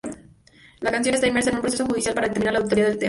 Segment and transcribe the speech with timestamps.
[0.79, 2.99] La canción está inmersa en un proceso judicial para determinar la autoría del tema.